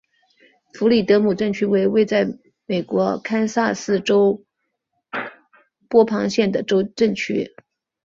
[0.73, 2.27] 弗里德姆镇区为位在
[2.65, 4.43] 美国堪萨斯州
[5.89, 7.51] 波旁县的镇区。